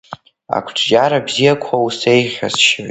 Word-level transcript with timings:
Ақәҿиара 0.57 1.25
бзиақәа 1.25 1.75
узеиӷьасшьоит. 1.85 2.79